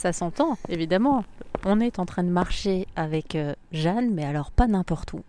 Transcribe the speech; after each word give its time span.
Ça 0.00 0.14
s'entend, 0.14 0.56
évidemment. 0.70 1.24
On 1.66 1.78
est 1.78 1.98
en 1.98 2.06
train 2.06 2.22
de 2.22 2.30
marcher 2.30 2.86
avec 2.96 3.34
euh, 3.34 3.54
Jeanne, 3.70 4.10
mais 4.14 4.24
alors 4.24 4.50
pas 4.50 4.66
n'importe 4.66 5.12
où. 5.12 5.20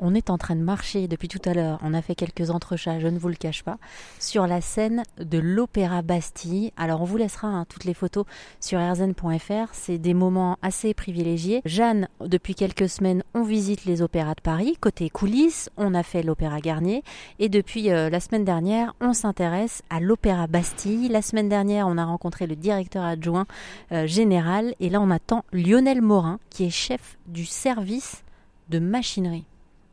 On 0.00 0.14
est 0.14 0.30
en 0.30 0.38
train 0.38 0.56
de 0.56 0.62
marcher 0.62 1.08
depuis 1.08 1.28
tout 1.28 1.40
à 1.44 1.54
l'heure, 1.54 1.78
on 1.82 1.92
a 1.94 2.02
fait 2.02 2.14
quelques 2.14 2.50
entrechats, 2.50 3.00
je 3.00 3.08
ne 3.08 3.18
vous 3.18 3.28
le 3.28 3.34
cache 3.34 3.62
pas, 3.62 3.78
sur 4.18 4.46
la 4.46 4.60
scène 4.60 5.02
de 5.18 5.38
l'Opéra 5.38 6.02
Bastille. 6.02 6.72
Alors 6.76 7.02
on 7.02 7.04
vous 7.04 7.16
laissera 7.16 7.48
hein, 7.48 7.66
toutes 7.68 7.84
les 7.84 7.94
photos 7.94 8.24
sur 8.60 8.78
rzn.fr, 8.78 9.68
c'est 9.72 9.98
des 9.98 10.14
moments 10.14 10.56
assez 10.62 10.94
privilégiés. 10.94 11.62
Jeanne, 11.64 12.08
depuis 12.20 12.54
quelques 12.54 12.88
semaines, 12.88 13.24
on 13.34 13.42
visite 13.42 13.84
les 13.84 14.02
opéras 14.02 14.34
de 14.34 14.40
Paris. 14.40 14.76
Côté 14.80 15.10
coulisses, 15.10 15.70
on 15.76 15.94
a 15.94 16.02
fait 16.02 16.22
l'Opéra 16.22 16.60
Garnier. 16.60 17.02
Et 17.38 17.48
depuis 17.48 17.90
euh, 17.90 18.08
la 18.10 18.20
semaine 18.20 18.44
dernière, 18.44 18.94
on 19.00 19.12
s'intéresse 19.12 19.82
à 19.90 20.00
l'Opéra 20.00 20.46
Bastille. 20.46 21.08
La 21.08 21.22
semaine 21.22 21.48
dernière, 21.48 21.88
on 21.88 21.98
a 21.98 22.04
rencontré 22.04 22.46
le 22.46 22.56
directeur 22.56 23.04
adjoint 23.04 23.46
euh, 23.92 24.06
général. 24.06 24.74
Et 24.80 24.90
là, 24.90 25.00
on 25.00 25.10
attend 25.10 25.44
Lionel 25.52 26.02
Morin, 26.02 26.38
qui 26.50 26.64
est 26.64 26.70
chef 26.70 27.18
du 27.26 27.44
service 27.44 28.22
de 28.68 28.78
machinerie. 28.78 29.44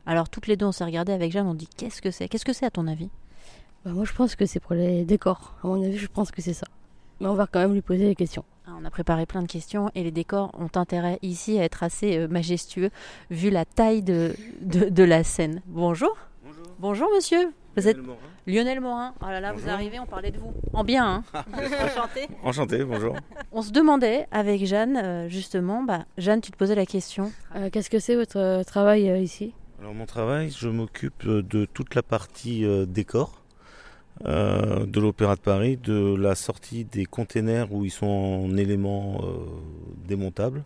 Alors 0.06 0.28
toutes 0.28 0.46
les 0.46 0.56
deux, 0.56 0.66
on 0.66 0.72
s'est 0.72 0.84
regardé 0.84 1.12
avec 1.12 1.32
Jeanne, 1.32 1.46
on 1.46 1.54
dit 1.54 1.68
qu'est-ce 1.76 2.00
que 2.00 2.10
c'est? 2.10 2.28
Qu'est-ce 2.28 2.44
que 2.44 2.52
c'est 2.52 2.66
à 2.66 2.70
ton 2.70 2.86
avis? 2.86 3.10
Bah, 3.84 3.90
moi, 3.92 4.04
je 4.04 4.12
pense 4.12 4.36
que 4.36 4.46
c'est 4.46 4.60
pour 4.60 4.74
les 4.74 5.04
décors. 5.04 5.54
À 5.62 5.66
mon 5.66 5.82
avis, 5.82 5.98
je 5.98 6.06
pense 6.06 6.30
que 6.30 6.40
c'est 6.42 6.52
ça. 6.54 6.66
Mais 7.20 7.26
on 7.26 7.34
va 7.34 7.46
quand 7.46 7.60
même 7.60 7.72
lui 7.74 7.82
poser 7.82 8.06
des 8.06 8.14
questions. 8.14 8.44
Ah, 8.66 8.72
On 8.80 8.84
a 8.84 8.90
préparé 8.90 9.26
plein 9.26 9.42
de 9.42 9.46
questions 9.48 9.90
et 9.94 10.02
les 10.02 10.10
décors 10.10 10.50
ont 10.58 10.70
intérêt 10.78 11.18
ici 11.22 11.58
à 11.58 11.64
être 11.64 11.82
assez 11.82 12.16
euh, 12.18 12.28
majestueux 12.28 12.90
vu 13.30 13.50
la 13.50 13.64
taille 13.64 14.02
de, 14.02 14.34
de, 14.60 14.88
de 14.88 15.02
la 15.04 15.24
scène. 15.24 15.62
Bonjour. 15.66 16.16
Bonjour. 16.44 16.64
Bonjour 16.78 17.08
monsieur. 17.14 17.52
Vous 17.76 17.88
êtes 17.88 17.96
Lionel 17.96 18.06
Morin. 18.06 18.20
Lionel 18.46 18.80
Morin. 18.80 19.14
Oh 19.22 19.26
là 19.26 19.40
là, 19.40 19.52
vous 19.52 19.68
arrivez, 19.68 19.98
on 20.00 20.06
parlait 20.06 20.30
de 20.30 20.38
vous. 20.38 20.52
En 20.72 20.82
bien, 20.84 21.06
hein 21.34 21.42
Enchanté. 21.84 22.28
Enchanté, 22.42 22.84
bonjour. 22.84 23.16
On 23.52 23.62
se 23.62 23.70
demandait 23.70 24.26
avec 24.30 24.64
Jeanne, 24.66 24.96
euh, 24.96 25.28
justement, 25.28 25.82
bah, 25.82 26.06
Jeanne, 26.16 26.40
tu 26.40 26.50
te 26.50 26.56
posais 26.56 26.74
la 26.74 26.86
question. 26.86 27.32
Euh, 27.54 27.70
Qu'est-ce 27.70 27.90
que 27.90 27.98
c'est 27.98 28.14
votre 28.16 28.62
travail 28.64 29.10
euh, 29.10 29.18
ici? 29.18 29.52
Alors 29.78 29.92
mon 29.92 30.06
travail, 30.06 30.50
je 30.50 30.68
m'occupe 30.68 31.26
de 31.26 31.66
toute 31.66 31.94
la 31.94 32.02
partie 32.02 32.64
euh, 32.64 32.86
décor 32.86 33.42
euh, 34.24 34.86
de 34.86 35.00
l'Opéra 35.00 35.36
de 35.36 35.40
Paris, 35.40 35.76
de 35.76 36.14
la 36.14 36.34
sortie 36.34 36.84
des 36.84 37.04
containers 37.04 37.70
où 37.72 37.84
ils 37.84 37.90
sont 37.90 38.06
en 38.06 38.56
éléments 38.56 39.20
euh, 39.22 39.36
démontables. 40.08 40.64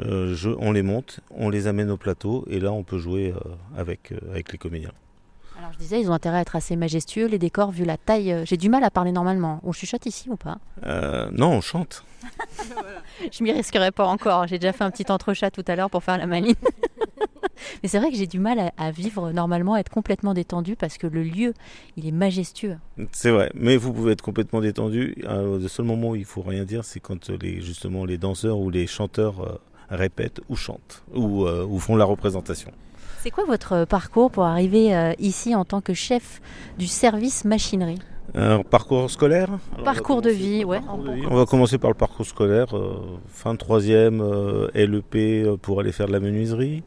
Euh, 0.00 0.36
on 0.58 0.72
les 0.72 0.82
monte, 0.82 1.20
on 1.30 1.48
les 1.48 1.68
amène 1.68 1.90
au 1.90 1.96
plateau 1.96 2.44
et 2.48 2.58
là 2.58 2.72
on 2.72 2.82
peut 2.82 2.98
jouer 2.98 3.32
euh, 3.32 3.38
avec, 3.76 4.10
euh, 4.10 4.18
avec 4.30 4.50
les 4.50 4.58
comédiens. 4.58 4.92
Alors 5.70 5.78
je 5.78 5.84
disais, 5.84 6.00
ils 6.00 6.10
ont 6.10 6.14
intérêt 6.14 6.38
à 6.38 6.40
être 6.40 6.56
assez 6.56 6.74
majestueux, 6.74 7.26
les 7.26 7.38
décors, 7.38 7.70
vu 7.70 7.84
la 7.84 7.96
taille. 7.96 8.32
euh, 8.32 8.44
J'ai 8.44 8.56
du 8.56 8.68
mal 8.68 8.82
à 8.82 8.90
parler 8.90 9.12
normalement. 9.12 9.60
On 9.62 9.70
chuchote 9.70 10.04
ici 10.04 10.28
ou 10.28 10.34
pas? 10.34 10.58
Euh, 10.84 11.28
non, 11.30 11.52
on 11.52 11.60
chante. 11.60 12.02
Je 13.30 13.44
m'y 13.44 13.52
risquerai 13.52 13.92
pas 13.92 14.04
encore. 14.04 14.48
J'ai 14.48 14.58
déjà 14.58 14.72
fait 14.72 14.82
un 14.82 14.90
petit 14.90 15.06
entrechat 15.12 15.52
tout 15.52 15.62
à 15.68 15.76
l'heure 15.76 15.88
pour 15.88 16.02
faire 16.02 16.18
la 16.18 16.26
maline. 16.26 16.56
Mais 17.84 17.88
c'est 17.88 18.00
vrai 18.00 18.10
que 18.10 18.16
j'ai 18.16 18.26
du 18.26 18.40
mal 18.40 18.58
à, 18.58 18.72
à 18.78 18.90
vivre 18.90 19.30
normalement, 19.30 19.74
à 19.74 19.78
être 19.78 19.90
complètement 19.90 20.34
détendu 20.34 20.74
parce 20.74 20.98
que 20.98 21.06
le 21.06 21.22
lieu, 21.22 21.54
il 21.96 22.04
est 22.04 22.10
majestueux. 22.10 22.76
C'est 23.12 23.30
vrai, 23.30 23.52
mais 23.54 23.76
vous 23.76 23.92
pouvez 23.92 24.12
être 24.12 24.22
complètement 24.22 24.60
détendu. 24.60 25.14
Euh, 25.24 25.60
le 25.60 25.68
seul 25.68 25.84
moment 25.86 26.08
où 26.10 26.16
il 26.16 26.24
faut 26.24 26.42
rien 26.42 26.64
dire, 26.64 26.84
c'est 26.84 26.98
quand 27.00 27.28
les, 27.28 27.60
justement 27.60 28.06
les 28.06 28.18
danseurs 28.18 28.58
ou 28.58 28.70
les 28.70 28.88
chanteurs 28.88 29.40
euh, 29.40 29.60
répètent 29.90 30.40
ou 30.48 30.56
chantent 30.56 31.04
ou, 31.14 31.44
euh, 31.44 31.64
ou 31.64 31.78
font 31.78 31.94
la 31.96 32.06
représentation. 32.06 32.72
C'est 33.22 33.30
quoi 33.30 33.44
votre 33.44 33.84
parcours 33.84 34.30
pour 34.30 34.44
arriver 34.44 34.94
euh, 34.94 35.12
ici 35.18 35.54
en 35.54 35.64
tant 35.64 35.80
que 35.80 35.92
chef 35.92 36.40
du 36.78 36.86
service 36.86 37.44
machinerie 37.44 37.98
Un 38.34 38.62
parcours 38.62 39.10
scolaire 39.10 39.50
Alors, 39.74 39.84
Parcours 39.84 40.22
de 40.22 40.30
vie, 40.30 40.64
ouais. 40.64 40.78
le 40.80 40.84
parcours 40.86 41.04
de 41.04 41.12
vie. 41.12 41.26
On 41.30 41.36
va 41.36 41.44
commencer 41.44 41.76
par 41.78 41.90
le 41.90 41.96
parcours 41.96 42.24
scolaire. 42.26 42.74
euh, 42.76 42.94
fin 43.28 43.52
de 43.52 43.58
troisième, 43.58 44.20
euh, 44.22 44.68
LEP 44.74 45.14
euh, 45.16 45.56
pour 45.60 45.80
aller 45.80 45.92
faire 45.92 46.06
de 46.06 46.12
la 46.12 46.20
menuiserie. 46.20 46.82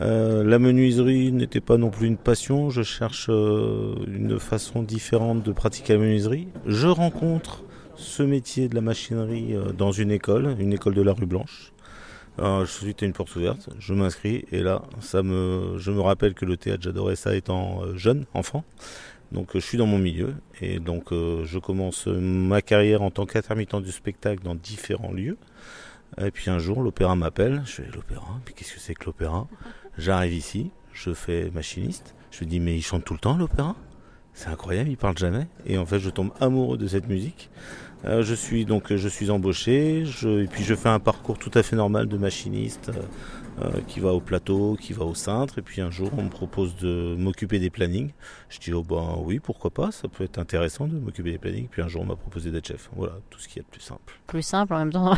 Euh, 0.00 0.42
la 0.44 0.58
menuiserie 0.58 1.30
n'était 1.32 1.60
pas 1.60 1.76
non 1.76 1.90
plus 1.90 2.06
une 2.08 2.16
passion. 2.16 2.70
Je 2.70 2.82
cherche 2.82 3.26
euh, 3.28 3.94
une 4.08 4.40
façon 4.40 4.82
différente 4.82 5.42
de 5.44 5.52
pratiquer 5.52 5.92
la 5.94 5.98
menuiserie. 6.00 6.48
Je 6.66 6.88
rencontre 6.88 7.62
ce 7.94 8.22
métier 8.24 8.68
de 8.68 8.74
la 8.74 8.80
machinerie 8.80 9.54
euh, 9.54 9.72
dans 9.72 9.92
une 9.92 10.10
école, 10.10 10.56
une 10.58 10.72
école 10.72 10.94
de 10.94 11.02
la 11.02 11.12
rue 11.12 11.26
Blanche. 11.26 11.72
Je 12.38 12.64
suis 12.66 12.94
une 13.02 13.12
porte 13.12 13.34
ouverte, 13.36 13.68
je 13.78 13.92
m'inscris 13.92 14.44
et 14.50 14.62
là, 14.62 14.82
ça 15.00 15.22
me, 15.22 15.76
je 15.76 15.90
me 15.90 16.00
rappelle 16.00 16.34
que 16.34 16.44
le 16.46 16.56
théâtre, 16.56 16.82
j'adorais 16.82 17.16
ça 17.16 17.34
étant 17.36 17.82
euh, 17.82 17.96
jeune, 17.96 18.24
enfant. 18.32 18.64
Donc 19.32 19.54
euh, 19.54 19.60
je 19.60 19.66
suis 19.66 19.78
dans 19.78 19.86
mon 19.86 19.98
milieu 19.98 20.34
et 20.60 20.80
donc 20.80 21.12
euh, 21.12 21.44
je 21.44 21.58
commence 21.58 22.06
ma 22.06 22.62
carrière 22.62 23.02
en 23.02 23.10
tant 23.10 23.26
qu'intermittent 23.26 23.76
du 23.76 23.92
spectacle 23.92 24.42
dans 24.42 24.54
différents 24.54 25.12
lieux. 25.12 25.36
Et 26.20 26.30
puis 26.30 26.50
un 26.50 26.58
jour 26.58 26.82
l'opéra 26.82 27.14
m'appelle, 27.14 27.62
je 27.66 27.72
fais 27.72 27.88
l'opéra, 27.94 28.40
puis 28.44 28.54
qu'est-ce 28.54 28.74
que 28.74 28.80
c'est 28.80 28.94
que 28.94 29.04
l'opéra? 29.04 29.46
J'arrive 29.98 30.34
ici, 30.34 30.70
je 30.92 31.12
fais 31.12 31.50
machiniste, 31.50 32.14
je 32.30 32.44
me 32.44 32.50
dis 32.50 32.58
mais 32.58 32.74
il 32.74 32.82
chante 32.82 33.04
tout 33.04 33.14
le 33.14 33.20
temps 33.20 33.36
l'opéra? 33.36 33.76
C'est 34.32 34.48
incroyable, 34.48 34.88
il 34.88 34.96
parle 34.96 35.18
jamais. 35.18 35.46
Et 35.66 35.76
en 35.78 35.86
fait 35.86 35.98
je 35.98 36.10
tombe 36.10 36.32
amoureux 36.40 36.78
de 36.78 36.86
cette 36.86 37.06
musique. 37.06 37.50
Euh, 38.06 38.22
je 38.22 38.34
suis 38.34 38.64
donc 38.64 38.94
je 38.94 39.08
suis 39.08 39.30
embauché, 39.30 40.04
je, 40.06 40.44
et 40.44 40.46
puis 40.46 40.64
je 40.64 40.74
fais 40.74 40.88
un 40.88 41.00
parcours 41.00 41.38
tout 41.38 41.50
à 41.54 41.62
fait 41.62 41.76
normal 41.76 42.06
de 42.08 42.16
machiniste. 42.16 42.90
euh, 42.90 43.02
euh, 43.62 43.80
qui 43.88 44.00
va 44.00 44.14
au 44.14 44.20
plateau, 44.20 44.78
qui 44.80 44.94
va 44.94 45.04
au 45.04 45.14
cintre, 45.14 45.58
et 45.58 45.62
puis 45.62 45.82
un 45.82 45.90
jour 45.90 46.08
on 46.16 46.22
me 46.22 46.30
propose 46.30 46.76
de 46.76 47.14
m'occuper 47.18 47.58
des 47.58 47.68
plannings. 47.68 48.10
Je 48.48 48.58
dis 48.58 48.72
oh 48.72 48.82
ben 48.82 49.16
oui 49.22 49.38
pourquoi 49.38 49.70
pas, 49.70 49.90
ça 49.90 50.08
peut 50.08 50.24
être 50.24 50.38
intéressant 50.38 50.86
de 50.86 50.98
m'occuper 50.98 51.32
des 51.32 51.38
plannings. 51.38 51.68
Puis 51.68 51.82
un 51.82 51.88
jour 51.88 52.00
on 52.00 52.06
m'a 52.06 52.16
proposé 52.16 52.50
d'être 52.50 52.68
chef. 52.68 52.88
Voilà 52.96 53.14
tout 53.28 53.38
ce 53.38 53.48
qu'il 53.48 53.58
y 53.58 53.60
a 53.60 53.64
de 53.64 53.68
plus 53.68 53.82
simple. 53.82 54.18
Plus 54.28 54.42
simple 54.42 54.72
en 54.72 54.78
même 54.78 54.92
temps. 54.92 55.14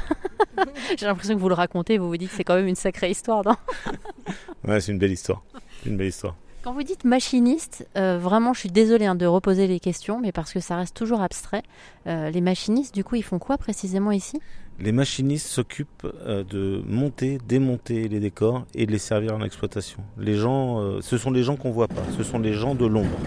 J'ai 0.98 1.06
l'impression 1.06 1.34
que 1.36 1.40
vous 1.40 1.48
le 1.50 1.54
racontez, 1.54 1.98
vous 1.98 2.08
vous 2.08 2.16
dites 2.16 2.30
que 2.30 2.36
c'est 2.36 2.42
quand 2.42 2.56
même 2.56 2.66
une 2.66 2.74
sacrée 2.74 3.10
histoire. 3.10 3.44
non? 3.44 3.54
Ouais 4.66 4.80
c'est 4.80 4.90
une 4.92 4.98
belle 4.98 5.12
histoire, 5.12 5.42
une 5.86 5.96
belle 5.96 6.08
histoire. 6.08 6.34
Quand 6.62 6.72
vous 6.72 6.84
dites 6.84 7.04
machiniste, 7.04 7.88
euh, 7.96 8.18
vraiment, 8.18 8.54
je 8.54 8.60
suis 8.60 8.70
désolée 8.70 9.06
hein, 9.06 9.16
de 9.16 9.26
reposer 9.26 9.66
les 9.66 9.80
questions, 9.80 10.20
mais 10.20 10.30
parce 10.30 10.52
que 10.52 10.60
ça 10.60 10.76
reste 10.76 10.96
toujours 10.96 11.20
abstrait. 11.20 11.64
Euh, 12.06 12.30
les 12.30 12.40
machinistes, 12.40 12.94
du 12.94 13.02
coup, 13.02 13.16
ils 13.16 13.24
font 13.24 13.40
quoi 13.40 13.58
précisément 13.58 14.12
ici? 14.12 14.40
Les 14.78 14.92
machinistes 14.92 15.48
s'occupent 15.48 16.06
euh, 16.24 16.44
de 16.44 16.80
monter, 16.86 17.38
démonter 17.48 18.06
les 18.06 18.20
décors 18.20 18.64
et 18.76 18.86
de 18.86 18.92
les 18.92 18.98
servir 18.98 19.34
en 19.34 19.42
exploitation. 19.42 20.04
Les 20.18 20.36
gens, 20.36 21.00
ce 21.00 21.18
sont 21.18 21.32
les 21.32 21.42
gens 21.42 21.56
qu'on 21.56 21.72
voit 21.72 21.88
pas, 21.88 22.02
ce 22.16 22.22
sont 22.22 22.38
les 22.38 22.52
gens 22.52 22.76
de 22.76 22.86
l'ombre. 22.86 23.18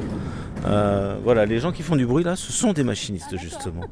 Euh, 0.65 1.17
voilà, 1.23 1.45
les 1.45 1.59
gens 1.59 1.71
qui 1.71 1.83
font 1.83 1.95
du 1.95 2.05
bruit 2.05 2.23
là, 2.23 2.35
ce 2.35 2.51
sont 2.51 2.73
des 2.73 2.83
machinistes 2.83 3.37
justement. 3.37 3.85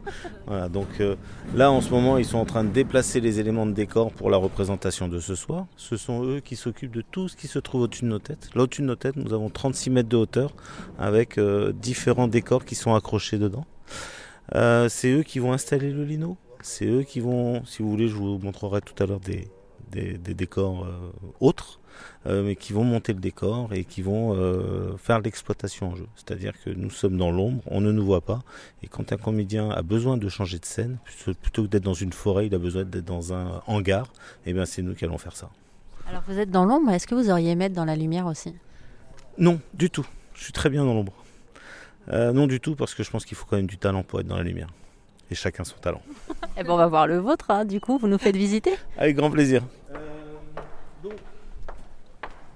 Donc 0.72 0.88
euh, 1.00 1.16
là 1.56 1.72
en 1.72 1.82
ce 1.82 1.90
moment, 1.90 2.18
ils 2.18 2.26
sont 2.26 2.38
en 2.38 2.46
train 2.46 2.64
de 2.64 2.70
déplacer 2.70 3.20
les 3.20 3.40
éléments 3.40 3.66
de 3.66 3.74
décor 3.74 4.12
pour 4.12 4.30
la 4.30 4.38
représentation 4.38 5.08
de 5.08 5.20
ce 5.20 5.36
soir. 5.36 5.68
Ce 5.78 5.98
sont 5.98 6.24
eux 6.24 6.40
qui 6.40 6.56
s'occupent 6.56 6.94
de 6.94 7.02
tout 7.02 7.28
ce 7.28 7.36
qui 7.36 7.48
se 7.48 7.60
trouve 7.60 7.82
au-dessus 7.82 8.04
de 8.04 8.10
nos 8.10 8.20
têtes. 8.20 8.50
Là 8.56 8.64
au-dessus 8.64 8.82
de 8.82 8.88
nos 8.88 8.96
têtes, 8.96 9.16
nous 9.16 9.34
avons 9.34 9.50
36 9.50 9.90
mètres 9.92 10.10
de 10.10 10.18
hauteur 10.18 10.54
avec 10.98 11.38
euh, 11.38 11.74
différents 11.74 12.28
décors 12.28 12.66
qui 12.66 12.76
sont 12.76 12.96
accrochés 12.96 13.38
dedans. 13.38 13.66
C'est 14.90 15.12
eux 15.12 15.24
qui 15.24 15.40
vont 15.40 15.54
installer 15.54 15.92
le 15.92 16.04
lino. 16.04 16.38
C'est 16.62 16.86
eux 16.86 17.04
qui 17.04 17.20
vont, 17.20 17.66
si 17.66 17.82
vous 17.82 17.90
voulez, 17.90 18.08
je 18.08 18.16
vous 18.16 18.38
montrerai 18.38 18.82
tout 18.82 19.02
à 19.02 19.08
l'heure 19.08 19.20
des, 19.20 19.50
décors 20.34 20.88
autres, 21.40 21.80
euh, 22.28 22.44
mais 22.44 22.56
qui 22.56 22.74
vont 22.74 22.84
monter 22.84 23.14
le 23.14 23.20
décor 23.20 23.74
et 23.74 23.84
qui 23.84 24.02
vont 24.02 24.36
euh, 24.36 24.96
faire 24.98 25.20
l'exploitation 25.20 25.90
en 25.92 25.96
jeu. 25.96 26.08
C'est-à-dire 26.16 26.54
que 26.64 26.70
nous 26.70 26.90
sommes 26.90 27.18
dans 27.18 27.32
l'ombre, 27.32 27.62
on 27.68 27.82
ne 27.82 27.92
nous 27.92 28.06
voit 28.06 28.22
pas, 28.22 28.42
et 28.82 28.88
quand 28.88 29.12
un 29.12 29.18
comédien 29.18 29.70
a 29.70 29.82
besoin 29.82 30.18
de 30.18 30.30
changer 30.30 30.60
de 30.60 30.66
scène, 30.66 30.98
plutôt- 31.42 31.64
que 31.64 31.68
d'être 31.68 31.84
dans 31.84 31.94
une 31.94 32.14
forêt, 32.14 32.48
il 32.48 32.56
a 32.56 32.60
besoin 32.60 32.84
d'être 32.84 33.06
dans 33.06 33.34
un 33.34 33.62
hangar, 33.68 34.08
et 34.46 34.54
bien 34.54 34.66
c'est 34.66 34.82
nous 34.82 34.96
qui 34.96 35.06
allons 35.06 35.18
faire 35.18 35.36
ça. 35.36 35.50
Alors, 36.10 36.24
vous 36.28 36.38
êtes 36.38 36.52
dans 36.52 36.66
l'ombre, 36.66 36.92
est-ce 36.92 37.08
que 37.08 37.16
vous 37.16 37.30
auriez 37.30 37.52
aimé 37.52 37.66
être 37.66 37.74
dans 37.74 37.86
la 37.86 37.96
lumière 37.96 38.26
aussi? 38.26 38.54
Non, 39.38 39.60
du 39.74 39.90
tout. 39.90 40.06
Je 40.36 40.44
suis 40.44 40.54
très 40.54 40.70
bien 40.70 40.84
dans 40.84 40.94
l'ombre. 40.94 41.14
Euh, 42.12 42.34
non 42.34 42.48
du 42.48 42.60
tout, 42.60 42.76
parce 42.76 42.94
que 42.94 43.04
je 43.04 43.10
pense 43.10 43.24
qu'il 43.24 43.38
faut 43.38 43.46
quand 43.50 43.56
même 43.56 43.68
du 43.68 43.78
talent 43.78 44.04
pour 44.04 44.20
être 44.20 44.28
dans 44.28 44.36
la 44.36 44.44
lumière. 44.44 44.68
Et 45.32 45.36
chacun 45.36 45.64
son 45.64 45.78
talent. 45.78 46.02
Eh 46.58 46.64
ben, 46.64 46.72
on 46.72 46.78
va 46.78 46.88
voir 46.88 47.08
le 47.08 47.18
vôtre, 47.18 47.50
hein, 47.50 47.64
du 47.64 47.80
coup, 47.80 47.98
vous 47.98 48.08
nous 48.10 48.18
faites 48.18 48.36
visiter? 48.36 48.74
Avec 48.98 49.16
grand 49.16 49.32
plaisir. 49.32 49.64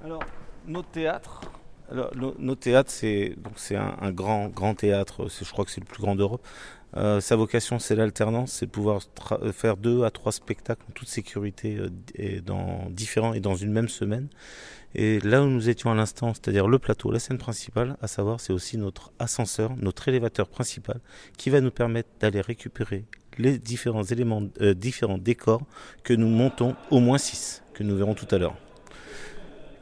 Alors, 0.08 0.24
notre 0.66 0.88
théâtre. 0.88 1.42
Alors, 1.92 2.16
nos, 2.16 2.34
nos 2.40 2.56
théâtres, 2.56 2.92
c'est 2.92 3.36
donc 3.38 3.54
c'est 3.58 3.76
un, 3.76 4.12
grand 4.12 4.48
grand 4.48 4.74
théâtre. 4.74 5.28
Je 5.28 5.52
crois 5.52 5.66
que 5.66 5.72
c'est 5.72 5.82
le 5.82 5.86
plus 5.86 6.02
grand 6.02 6.16
d'Europe. 6.16 6.42
Euh, 6.96 7.20
sa 7.20 7.36
vocation, 7.36 7.78
c'est 7.78 7.94
l'alternance, 7.94 8.54
c'est 8.54 8.68
de 8.68 8.72
pouvoir 8.72 9.02
faire 9.52 9.76
deux 9.76 10.06
à 10.06 10.10
trois 10.10 10.32
spectacles 10.32 10.82
en 10.90 10.94
toute 10.94 11.10
sécurité 11.10 11.76
euh, 11.76 11.90
et 12.16 12.40
dans 12.40 12.90
différents 12.90 13.34
et 13.34 13.42
dans 13.42 13.56
une 13.56 13.74
même 13.74 13.90
semaine. 13.90 14.30
Et 14.96 15.20
là 15.20 15.44
où 15.44 15.48
nous 15.48 15.68
étions 15.68 15.92
à 15.92 15.96
l'instant, 15.96 16.34
c'est-à-dire 16.34 16.70
le 16.70 16.80
plateau, 16.80 17.12
la 17.12 17.20
scène 17.20 17.38
principale, 17.38 17.98
à 18.02 18.08
savoir, 18.08 18.40
c'est 18.40 18.54
aussi 18.54 18.78
notre 18.78 19.12
ascenseur, 19.20 19.76
notre 19.76 20.08
élévateur 20.08 20.48
principal, 20.48 21.02
qui 21.38 21.50
va 21.50 21.60
nous 21.60 21.72
permettre 21.72 22.08
d'aller 22.22 22.40
récupérer 22.40 23.04
les 23.38 23.60
différents 23.60 24.06
éléments, 24.06 24.44
euh, 24.62 24.74
différents 24.74 25.18
décors 25.18 25.64
que 26.06 26.14
nous 26.14 26.30
montons 26.30 26.78
au 26.92 27.02
moins 27.02 27.18
6, 27.18 27.62
que 27.74 27.84
nous 27.84 27.98
verrons 27.98 28.14
tout 28.14 28.34
à 28.34 28.38
l'heure. 28.38 28.56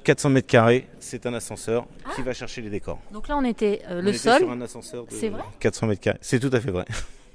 400 0.06 0.30
mètres 0.30 0.48
carrés, 0.48 0.88
c'est 1.00 1.26
un 1.26 1.34
ascenseur 1.34 1.86
qui 2.16 2.22
va 2.22 2.34
chercher 2.34 2.62
les 2.62 2.70
décors. 2.70 3.02
Donc 3.12 3.28
là, 3.28 3.36
on 3.38 3.44
était 3.44 3.82
euh, 3.90 4.00
On 4.00 4.04
le 4.04 4.10
était 4.10 4.18
sol. 4.20 4.38
sur 4.40 4.52
un 4.52 4.62
ascenseur 4.62 5.06
de 5.06 5.12
C'est 5.12 5.30
vrai 5.30 5.42
400 5.60 5.88
mètres 5.88 6.02
carrés. 6.02 6.20
C'est 6.22 6.40
tout 6.40 6.50
à 6.54 6.62
fait 6.62 6.72
vrai. 6.72 6.86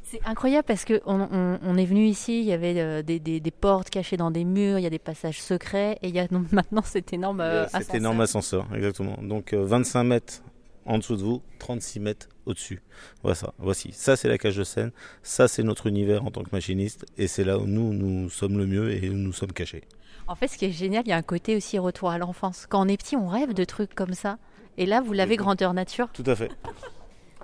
C'est 0.05 0.21
incroyable 0.25 0.65
parce 0.67 0.85
que 0.85 1.01
on, 1.07 1.21
on- 1.21 1.59
on 1.63 1.77
est 1.77 1.85
venu 1.85 2.07
ici, 2.07 2.41
il 2.41 2.47
y 2.47 2.53
avait 2.53 2.75
euh, 2.81 3.03
des, 3.03 3.21
des- 3.21 3.39
des 3.41 3.51
portes 3.51 3.91
cachées 3.91 4.17
dans 4.17 4.31
des 4.33 4.45
murs, 4.45 4.79
il 4.79 4.83
y 4.83 4.87
a 4.87 4.91
des 4.91 4.99
passages 4.99 5.41
secrets, 5.41 5.99
et 6.03 6.09
il 6.09 6.15
y 6.15 6.19
a 6.19 6.27
donc 6.27 6.51
maintenant 6.53 6.83
cet 6.83 7.13
énorme 7.13 7.41
euh, 7.41 7.67
Cet 7.67 7.75
ascenseur. 7.77 7.95
énorme 7.97 8.21
ascenseur, 8.21 8.67
exactement. 8.75 9.19
Donc 9.23 9.53
euh, 9.53 9.65
25 9.65 10.03
mètres 10.05 10.43
en 10.87 10.99
dessous 10.99 11.15
de 11.17 11.23
vous, 11.23 11.43
36 11.61 12.01
mètres 12.01 12.29
au-dessus. 12.47 12.83
Voilà 13.23 13.35
ça, 13.37 13.53
voici. 13.59 13.91
Ça, 13.93 14.17
c'est 14.17 14.27
la 14.29 14.39
cage 14.39 14.57
de 14.57 14.65
scène. 14.65 14.91
Ça, 15.23 15.47
c'est 15.47 15.63
notre 15.63 15.87
univers 15.87 16.25
en 16.25 16.31
tant 16.33 16.43
que 16.43 16.49
machiniste. 16.53 17.05
Et 17.19 17.29
c'est 17.29 17.45
là 17.45 17.59
où 17.59 17.67
nous, 17.67 17.93
nous 17.93 18.31
sommes 18.31 18.59
le 18.59 18.67
mieux 18.67 18.91
et 18.93 19.09
où 19.11 19.15
nous 19.15 19.33
sommes 19.33 19.53
cachés. 19.53 19.83
En 20.31 20.37
fait, 20.37 20.47
ce 20.47 20.57
qui 20.57 20.67
est 20.67 20.71
génial, 20.71 21.03
il 21.07 21.09
y 21.09 21.13
a 21.13 21.17
un 21.17 21.23
côté 21.23 21.57
aussi 21.57 21.77
retour 21.81 22.09
à 22.09 22.17
l'enfance. 22.17 22.65
Quand 22.69 22.87
on 22.87 22.87
est 22.87 22.97
petit, 22.97 23.17
on 23.17 23.27
rêve 23.27 23.53
de 23.53 23.65
trucs 23.65 23.97
comme 23.97 24.15
ça. 24.15 24.39
Et 24.79 24.87
là, 24.87 25.01
vous 25.01 25.13
l'avez 25.13 25.37
grandeur 25.37 25.75
nature. 25.75 26.09
Tout 26.13 26.23
à 26.25 26.37
fait. 26.37 26.53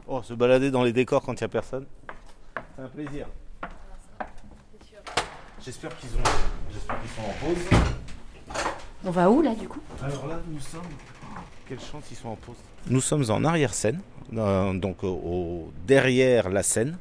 Oh, 0.06 0.23
se 0.23 0.35
balader 0.35 0.71
dans 0.71 0.85
les 0.85 0.93
décors 0.93 1.21
quand 1.23 1.33
il 1.33 1.43
n'y 1.43 1.47
a 1.47 1.49
personne, 1.49 1.85
c'est 2.77 2.83
un 2.83 2.88
plaisir. 2.88 3.27
J'espère 5.65 5.99
qu'ils 5.99 6.11
ont, 6.11 6.23
j'espère 6.73 7.00
qu'ils 7.00 7.11
sont 7.11 7.23
en 7.23 7.44
pause. 7.44 7.65
On 9.05 9.11
va 9.11 9.31
où 9.31 9.43
là 9.43 9.56
du 9.56 9.67
coup? 9.67 9.81
Alors 10.00 10.29
là, 10.29 10.38
nous 10.49 10.61
sommes. 10.61 10.83
Quelle 11.69 11.81
chance 11.81 12.05
ils 12.12 12.17
sont 12.17 12.29
en 12.29 12.37
pause. 12.37 12.55
Nous 12.87 13.00
sommes 13.00 13.25
en 13.31 13.43
arrière-scène, 13.43 14.00
euh, 14.35 14.73
donc 14.75 15.03
au, 15.03 15.73
derrière 15.88 16.50
la 16.50 16.62
scène. 16.62 16.99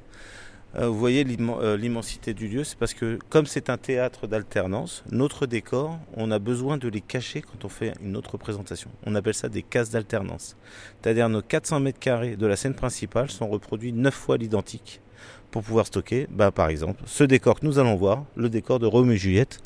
Euh, 0.78 0.90
vous 0.90 1.00
voyez 1.00 1.26
euh, 1.26 1.78
l'immensité 1.78 2.34
du 2.34 2.50
lieu, 2.50 2.66
c'est 2.66 2.78
parce 2.78 2.94
que 2.94 3.18
comme 3.30 3.46
c'est 3.46 3.70
un 3.70 3.78
théâtre 3.78 4.28
d'alternance, 4.28 5.06
notre 5.10 5.46
décor, 5.46 5.98
on 6.18 6.32
a 6.32 6.40
besoin 6.40 6.78
de 6.78 6.90
les 6.90 7.00
cacher 7.00 7.42
quand 7.42 7.64
on 7.64 7.70
fait 7.70 7.94
une 8.04 8.18
autre 8.18 8.38
présentation. 8.38 8.90
On 9.06 9.16
appelle 9.16 9.34
ça 9.34 9.48
des 9.48 9.64
cases 9.64 9.92
d'alternance. 9.92 10.58
C'est-à-dire 11.02 11.30
nos 11.30 11.42
400 11.42 11.80
mètres 11.80 12.00
carrés 12.00 12.36
de 12.36 12.46
la 12.46 12.58
scène 12.58 12.74
principale 12.74 13.32
sont 13.32 13.48
reproduits 13.48 13.94
9 13.94 14.14
fois 14.14 14.38
l'identique 14.38 15.00
pour 15.50 15.64
pouvoir 15.64 15.86
stocker, 15.86 16.28
bah, 16.30 16.52
par 16.52 16.68
exemple, 16.68 17.02
ce 17.06 17.24
décor 17.24 17.62
que 17.62 17.66
nous 17.66 17.80
allons 17.80 17.96
voir, 17.96 18.26
le 18.36 18.50
décor 18.50 18.80
de 18.80 18.86
Roméo 18.86 19.14
et 19.14 19.18
Juliette, 19.18 19.62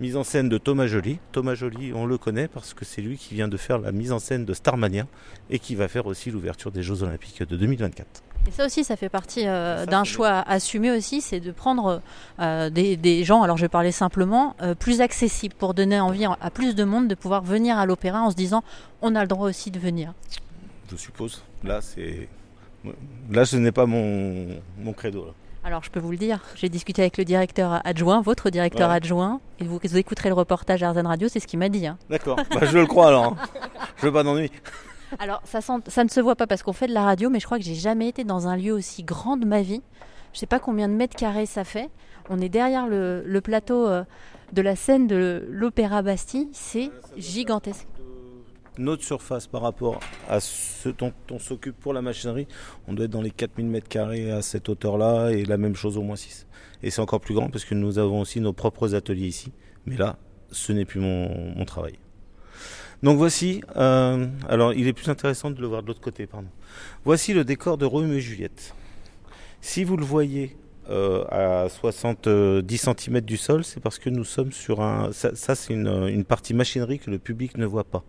mise 0.00 0.16
en 0.16 0.24
scène 0.24 0.48
de 0.48 0.58
Thomas 0.58 0.88
Joly. 0.88 1.20
Thomas 1.30 1.54
Joly, 1.54 1.92
on 1.94 2.04
le 2.04 2.18
connaît 2.18 2.48
parce 2.48 2.74
que 2.74 2.84
c'est 2.84 3.02
lui 3.02 3.16
qui 3.16 3.34
vient 3.34 3.46
de 3.46 3.56
faire 3.56 3.78
la 3.78 3.92
mise 3.92 4.10
en 4.10 4.18
scène 4.18 4.44
de 4.44 4.54
Starmania 4.54 5.06
et 5.50 5.60
qui 5.60 5.76
va 5.76 5.86
faire 5.86 6.06
aussi 6.06 6.32
l'ouverture 6.32 6.72
des 6.72 6.82
Jeux 6.82 7.04
Olympiques 7.04 7.44
de 7.44 7.56
2024. 7.56 8.24
Et 8.48 8.50
ça 8.50 8.66
aussi, 8.66 8.82
ça 8.84 8.96
fait 8.96 9.08
partie 9.08 9.46
euh, 9.46 9.86
d'un 9.86 10.02
choix 10.04 10.42
assumé 10.46 10.90
aussi, 10.90 11.20
c'est 11.20 11.38
de 11.40 11.52
prendre 11.52 12.02
euh, 12.40 12.70
des, 12.70 12.96
des 12.96 13.22
gens, 13.24 13.42
alors 13.42 13.56
je 13.56 13.62
vais 13.62 13.68
parler 13.68 13.92
simplement, 13.92 14.56
euh, 14.62 14.74
plus 14.74 15.00
accessibles 15.00 15.54
pour 15.54 15.74
donner 15.74 16.00
envie 16.00 16.24
à 16.24 16.50
plus 16.50 16.74
de 16.74 16.82
monde 16.84 17.06
de 17.08 17.14
pouvoir 17.14 17.42
venir 17.42 17.78
à 17.78 17.86
l'opéra 17.86 18.20
en 18.20 18.30
se 18.30 18.36
disant 18.36 18.64
on 19.00 19.14
a 19.14 19.20
le 19.22 19.28
droit 19.28 19.48
aussi 19.48 19.70
de 19.70 19.78
venir. 19.78 20.12
Je 20.90 20.96
suppose. 20.96 21.42
Là, 21.62 21.80
c'est. 21.80 22.28
Là, 23.30 23.44
ce 23.44 23.56
n'est 23.56 23.70
pas 23.72 23.86
mon, 23.86 24.48
mon 24.78 24.92
credo. 24.92 25.24
là. 25.26 25.32
Alors 25.64 25.84
je 25.84 25.90
peux 25.90 26.00
vous 26.00 26.10
le 26.10 26.16
dire, 26.16 26.40
j'ai 26.56 26.68
discuté 26.68 27.02
avec 27.02 27.16
le 27.18 27.24
directeur 27.24 27.80
adjoint, 27.86 28.20
votre 28.20 28.50
directeur 28.50 28.88
Ouais. 28.90 28.96
adjoint, 28.96 29.40
et 29.60 29.64
vous, 29.64 29.78
vous 29.80 29.96
écouterez 29.96 30.28
le 30.28 30.34
reportage 30.34 30.82
Arzan 30.82 31.04
Radio, 31.06 31.28
c'est 31.28 31.38
ce 31.38 31.46
qu'il 31.46 31.60
m'a 31.60 31.68
dit. 31.68 31.86
hein. 31.86 31.96
D'accord. 32.10 32.34
Bah, 32.50 32.66
je 32.66 32.78
le 32.78 32.86
crois 32.86 33.06
alors. 33.06 33.24
hein. 33.26 33.36
Je 33.98 34.06
veux 34.06 34.12
pas 34.12 34.24
d'ennui. 34.24 34.50
Alors 35.18 35.40
ça, 35.44 35.60
sent- 35.60 35.72
ça 35.88 36.04
ne 36.04 36.08
se 36.08 36.20
voit 36.20 36.36
pas 36.36 36.46
parce 36.46 36.62
qu'on 36.62 36.72
fait 36.72 36.86
de 36.86 36.94
la 36.94 37.02
radio, 37.04 37.30
mais 37.30 37.40
je 37.40 37.46
crois 37.46 37.58
que 37.58 37.64
j'ai 37.64 37.74
jamais 37.74 38.08
été 38.08 38.24
dans 38.24 38.48
un 38.48 38.56
lieu 38.56 38.72
aussi 38.72 39.02
grand 39.02 39.36
de 39.36 39.44
ma 39.46 39.62
vie. 39.62 39.82
Je 40.32 40.38
sais 40.38 40.46
pas 40.46 40.58
combien 40.58 40.88
de 40.88 40.94
mètres 40.94 41.16
carrés 41.16 41.46
ça 41.46 41.64
fait. 41.64 41.90
On 42.30 42.40
est 42.40 42.48
derrière 42.48 42.86
le, 42.86 43.22
le 43.26 43.40
plateau 43.40 43.86
euh, 43.86 44.04
de 44.52 44.62
la 44.62 44.76
scène 44.76 45.06
de 45.06 45.46
l'Opéra 45.50 46.02
Bastille, 46.02 46.48
c'est 46.52 46.90
gigantesque. 47.16 47.86
Notre 48.78 49.04
surface 49.04 49.46
par 49.46 49.60
rapport 49.60 50.00
à 50.30 50.40
ce 50.40 50.88
dont 50.88 51.12
on 51.30 51.38
s'occupe 51.38 51.78
pour 51.78 51.92
la 51.92 52.00
machinerie, 52.00 52.48
on 52.88 52.94
doit 52.94 53.04
être 53.04 53.10
dans 53.10 53.20
les 53.20 53.30
4000 53.30 53.66
mètres 53.66 53.88
carrés 53.88 54.30
à 54.30 54.40
cette 54.40 54.70
hauteur-là 54.70 55.28
et 55.30 55.44
la 55.44 55.58
même 55.58 55.74
chose 55.74 55.98
au 55.98 56.02
moins 56.02 56.16
6. 56.16 56.46
Et 56.82 56.90
c'est 56.90 57.02
encore 57.02 57.20
plus 57.20 57.34
grand 57.34 57.50
parce 57.50 57.66
que 57.66 57.74
nous 57.74 57.98
avons 57.98 58.20
aussi 58.22 58.40
nos 58.40 58.54
propres 58.54 58.94
ateliers 58.94 59.26
ici. 59.26 59.52
Mais 59.84 59.96
là, 59.98 60.16
ce 60.50 60.72
n'est 60.72 60.86
plus 60.86 61.00
mon, 61.00 61.54
mon 61.54 61.64
travail. 61.66 61.98
Donc 63.02 63.18
voici, 63.18 63.62
euh, 63.76 64.28
alors 64.48 64.72
il 64.74 64.86
est 64.86 64.92
plus 64.92 65.08
intéressant 65.08 65.50
de 65.50 65.60
le 65.60 65.66
voir 65.66 65.82
de 65.82 65.88
l'autre 65.88 66.00
côté, 66.00 66.26
pardon. 66.26 66.48
Voici 67.04 67.32
le 67.34 67.44
décor 67.44 67.76
de 67.76 67.84
Roméo 67.84 68.14
et 68.14 68.20
Juliette. 68.20 68.74
Si 69.60 69.82
vous 69.82 69.96
le 69.96 70.04
voyez 70.04 70.56
euh, 70.88 71.24
à 71.30 71.68
70 71.68 72.64
cm 72.76 73.20
du 73.20 73.36
sol, 73.36 73.64
c'est 73.64 73.80
parce 73.80 73.98
que 73.98 74.08
nous 74.08 74.24
sommes 74.24 74.52
sur 74.52 74.80
un... 74.80 75.10
Ça, 75.12 75.54
c'est 75.54 75.74
une, 75.74 76.24
partie 76.24 76.54
machinerie 76.54 77.00
que 77.00 77.10
le 77.10 77.18
public 77.18 77.56
ne 77.58 77.66
voit 77.66 77.84
pas. 77.84 78.04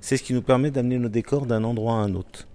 C'est 0.00 0.16
ce 0.16 0.22
qui 0.22 0.34
nous 0.34 0.42
permet 0.42 0.70
d'amener 0.70 0.98
nos 0.98 1.08
décors 1.08 1.46
d'un 1.46 1.64
endroit 1.64 1.94
à 1.94 1.96
un 1.96 2.14
autre. 2.14 2.46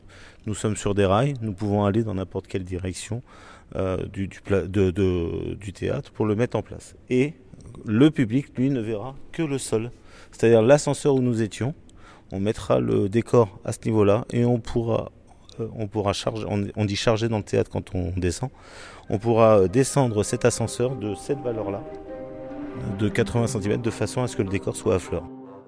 Nous 0.46 0.56
sommes 0.56 0.78
sur 0.78 0.96
des 0.96 1.06
rails, 1.06 1.34
nous 1.42 1.54
pouvons 1.54 1.84
aller 1.84 2.04
dans 2.04 2.16
n'importe 2.16 2.48
quelle 2.48 2.64
direction 2.64 3.22
euh, 3.76 3.98
du 4.08 5.74
théâtre 5.74 6.12
pour 6.12 6.26
le 6.26 6.36
mettre 6.36 6.58
en 6.58 6.62
place. 6.62 6.96
Et 7.10 7.34
le 7.86 8.10
public, 8.10 8.58
lui, 8.58 8.70
ne 8.70 8.80
verra 8.80 9.16
que 9.32 9.44
le 9.44 9.58
sol, 9.58 9.92
c'est-à-dire 10.34 10.62
l'ascenseur 10.62 11.16
où 11.16 11.22
nous 11.22 11.42
étions. 11.42 11.74
On 12.32 12.40
mettra 12.40 12.80
le 12.80 13.10
décor 13.10 13.60
à 13.64 13.72
ce 13.72 13.80
niveau-là 13.86 14.26
et 14.32 14.44
on 14.44 14.60
pourra, 14.60 15.12
euh, 15.60 15.68
on 15.78 15.88
pourra 15.88 16.14
charger, 16.14 16.46
on, 16.50 16.66
on 16.76 16.86
dit 16.86 16.96
charger 16.96 17.30
dans 17.30 17.38
le 17.38 17.44
théâtre 17.44 17.70
quand 17.70 17.94
on 17.94 18.12
descend, 18.18 18.50
on 19.10 19.20
pourra 19.20 19.60
euh, 19.60 19.68
descendre 19.68 20.24
cet 20.24 20.44
ascenseur 20.44 20.96
de 20.96 21.14
cette 21.14 21.40
valeur-là, 21.40 21.84
de 22.98 23.08
80 23.08 23.48
cm, 23.48 23.82
de 23.82 23.90
façon 23.92 24.24
à 24.24 24.28
ce 24.28 24.36
que 24.36 24.42
le 24.42 24.50
décor 24.50 24.76
soit 24.76 24.96
à 24.96 25.00
fleur. 25.00 25.24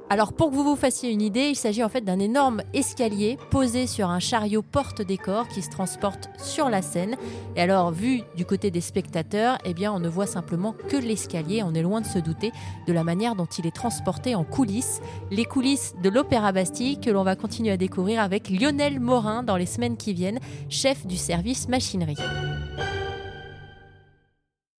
Alors 0.10 0.34
pour 0.34 0.52
que 0.52 0.56
vous 0.56 0.64
vous 0.64 0.76
fassiez 0.76 1.10
une 1.10 1.22
idée, 1.22 1.48
il 1.50 1.56
s'agit 1.56 1.84
en 1.84 1.90
fait 1.90 2.02
d'un 2.02 2.20
énorme 2.20 2.62
escalier 2.74 3.40
posé 3.50 3.88
sur 3.88 4.10
un 4.10 4.20
chariot 4.20 4.62
porte-décor 4.62 5.48
qui 5.48 5.64
se 5.64 5.70
transporte 5.70 6.30
sur 6.38 6.70
la 6.70 6.84
scène. 6.84 7.16
Et 7.56 7.62
alors 7.62 7.92
vu 7.92 8.22
du 8.38 8.46
côté 8.46 8.70
des 8.70 8.82
spectateurs, 8.82 9.58
eh 9.66 9.74
bien 9.74 9.92
on 9.92 10.00
ne 10.00 10.08
voit 10.08 10.28
simplement 10.28 10.76
que 10.90 10.98
l'escalier. 10.98 11.64
On 11.64 11.74
est 11.74 11.82
loin 11.82 12.02
de 12.02 12.06
se 12.06 12.20
douter 12.20 12.52
de 12.88 12.94
la 12.94 13.04
manière 13.04 13.36
dont 13.36 13.46
il 13.46 13.66
est 13.66 13.76
transporté 13.76 14.36
en 14.36 14.44
coulisses. 14.44 15.02
Les 15.32 15.46
coulisses 15.46 15.96
de 16.04 16.10
l'Opéra 16.10 16.52
Bastille 16.52 17.00
que 17.00 17.10
l'on 17.10 17.24
va 17.24 17.36
continuer 17.36 17.72
à 17.72 17.78
découvrir 17.78 18.22
avec 18.22 18.50
Lionel 18.50 19.00
Morin 19.00 19.42
dans 19.42 19.58
les 19.58 19.66
semaines 19.66 19.98
qui 19.98 20.14
viennent, 20.14 20.40
chef 20.70 21.08
du 21.08 21.18
service 21.18 21.68
machinerie. 21.68 22.18